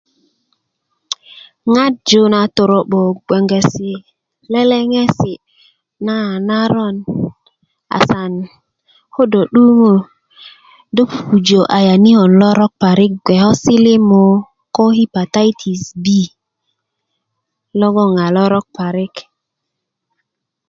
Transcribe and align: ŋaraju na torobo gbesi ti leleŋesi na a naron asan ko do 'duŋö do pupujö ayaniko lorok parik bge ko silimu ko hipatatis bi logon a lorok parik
ŋaraju 1.73 2.21
na 2.33 2.41
torobo 2.55 3.01
gbesi 3.45 3.69
ti 3.75 3.91
leleŋesi 4.51 5.33
na 6.05 6.13
a 6.33 6.35
naron 6.49 6.95
asan 7.97 8.31
ko 9.13 9.21
do 9.31 9.41
'duŋö 9.49 9.93
do 10.95 11.01
pupujö 11.11 11.61
ayaniko 11.77 12.23
lorok 12.39 12.73
parik 12.81 13.11
bge 13.23 13.35
ko 13.43 13.51
silimu 13.63 14.23
ko 14.75 14.83
hipatatis 14.97 15.83
bi 16.03 16.21
logon 17.79 18.11
a 18.25 18.27
lorok 18.35 18.67
parik 18.77 19.13